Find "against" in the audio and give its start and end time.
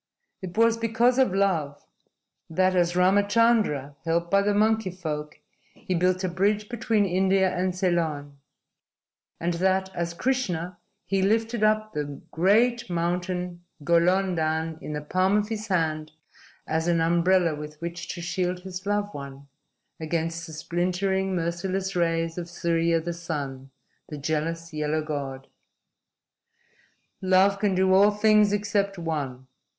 19.99-20.47